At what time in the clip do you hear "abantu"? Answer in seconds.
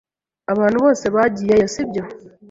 0.53-0.77